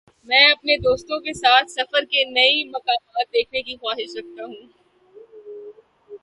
میں 0.25 0.45
اپنے 0.51 0.77
دوستوں 0.77 1.19
کے 1.19 1.33
ساتھ 1.33 1.71
سفر 1.71 1.91
کر 1.91 2.05
کے 2.05 2.23
نئی 2.25 2.63
مقامات 2.69 3.33
دیکھنے 3.33 3.61
کی 3.61 3.75
خواہش 3.75 4.15
رکھتا 4.17 4.43
ہوں۔ 4.43 4.67